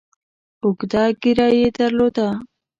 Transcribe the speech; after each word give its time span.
اوږده 0.63 1.03
ږیره 1.21 1.47
یې 1.59 1.67
درلوده. 1.77 2.27